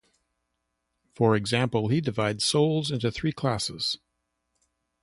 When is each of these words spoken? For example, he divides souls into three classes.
For 1.13 1.35
example, 1.35 1.89
he 1.89 2.01
divides 2.01 2.43
souls 2.43 2.89
into 2.89 3.11
three 3.11 3.31
classes. 3.33 3.99